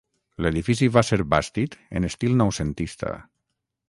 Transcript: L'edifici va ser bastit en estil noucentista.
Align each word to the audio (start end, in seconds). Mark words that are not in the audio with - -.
L'edifici 0.43 0.87
va 0.95 1.03
ser 1.09 1.19
bastit 1.33 1.77
en 1.99 2.09
estil 2.09 2.33
noucentista. 2.41 3.13